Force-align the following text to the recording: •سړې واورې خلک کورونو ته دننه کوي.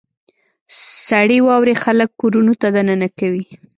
•سړې 1.07 1.37
واورې 1.45 1.75
خلک 1.83 2.09
کورونو 2.21 2.53
ته 2.61 2.67
دننه 2.75 3.07
کوي. 3.19 3.45